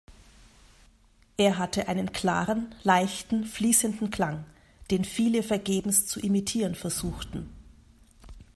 Er 1.37 1.59
hatte 1.59 1.87
einen 1.87 2.11
klaren, 2.11 2.73
leichten, 2.81 3.45
fließenden 3.45 4.09
Klang, 4.09 4.45
den 4.89 5.05
viele 5.05 5.43
vergebens 5.43 6.07
zu 6.07 6.19
imitieren 6.19 6.73
versuchten. 6.73 7.51